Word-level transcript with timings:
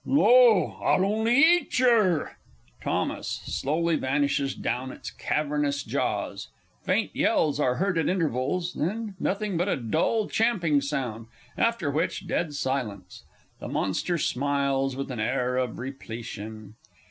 _No 0.11 0.79
I'll 0.83 1.05
only 1.05 1.37
eat 1.37 1.77
yer! 1.77 2.37
[THOMAS 2.81 3.41
_slowly 3.45 3.99
vanishes 3.99 4.55
down 4.55 4.91
its 4.91 5.11
cavernous 5.11 5.83
jaws; 5.83 6.47
faint 6.81 7.15
yells 7.15 7.59
are 7.59 7.75
heard 7.75 7.99
at 7.99 8.09
intervals 8.09 8.73
then 8.73 9.13
nothing 9.19 9.57
but 9.57 9.67
a 9.69 9.75
dull 9.75 10.27
champing 10.27 10.81
sound; 10.81 11.27
after 11.55 11.91
which, 11.91 12.25
dead 12.25 12.55
silence. 12.55 13.25
The_ 13.61 13.71
Monster 13.71 14.15
_smiles, 14.15 14.95
with 14.95 15.11
an 15.11 15.19
air 15.19 15.57
of 15.57 15.77
repletion. 15.77 16.73